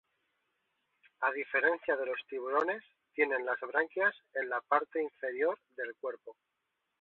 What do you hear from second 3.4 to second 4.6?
las branquias en la